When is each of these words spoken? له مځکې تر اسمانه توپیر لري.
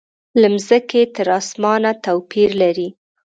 له 0.39 0.47
مځکې 0.53 1.01
تر 1.15 1.27
اسمانه 1.39 1.91
توپیر 2.05 2.49
لري. 2.61 2.89